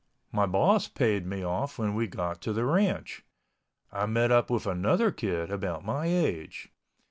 My 0.31 0.47
boss 0.47 0.87
paid 0.87 1.27
me 1.27 1.43
off 1.43 1.77
when 1.77 1.93
we 1.93 2.07
got 2.07 2.41
to 2.41 2.53
the 2.53 2.65
ranch. 2.65 3.23
I 3.91 4.07
met 4.07 4.31
up 4.31 4.49
with 4.49 4.65
another 4.65 5.11
kid 5.11 5.51
about 5.51 5.85
my 5.85 6.07
age. 6.07 6.71